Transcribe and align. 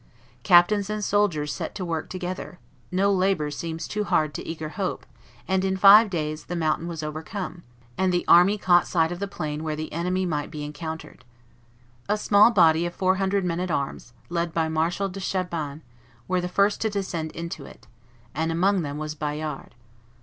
Captains 0.41 0.89
and 0.89 1.05
soldiers 1.05 1.53
set 1.53 1.75
to 1.75 1.85
work 1.85 2.09
together; 2.09 2.57
no 2.91 3.13
labor 3.13 3.51
seems 3.51 3.87
too 3.87 4.03
hard 4.03 4.33
to 4.33 4.47
eager 4.47 4.69
hope; 4.69 5.05
and 5.47 5.63
in 5.63 5.77
five 5.77 6.09
days 6.09 6.45
the 6.45 6.55
mountain 6.55 6.87
was 6.87 7.03
overcome, 7.03 7.61
and 7.99 8.11
the 8.11 8.25
army 8.27 8.57
caught 8.57 8.87
sight 8.87 9.11
of 9.11 9.19
the 9.19 9.27
plain 9.27 9.63
where 9.63 9.75
the 9.75 9.93
enemy 9.93 10.25
might 10.25 10.49
be 10.49 10.63
encountered. 10.63 11.23
A 12.09 12.17
small 12.17 12.49
body 12.49 12.87
of 12.87 12.95
four 12.95 13.17
hundred 13.17 13.45
men 13.45 13.59
at 13.59 13.69
arms, 13.69 14.13
led 14.27 14.55
by 14.55 14.67
Marshal 14.67 15.07
de 15.07 15.19
Chabannes, 15.19 15.83
were 16.27 16.41
the 16.41 16.49
first 16.49 16.81
to 16.81 16.89
descend 16.89 17.31
into 17.33 17.67
it; 17.67 17.85
and 18.33 18.51
among 18.51 18.81
them 18.81 18.97
was 18.97 19.13
Bayard. 19.13 19.75